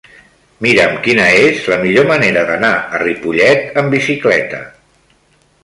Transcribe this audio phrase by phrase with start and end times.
[0.65, 4.67] Mira'm quina és la millor manera d'anar a Ripollet amb bicicleta.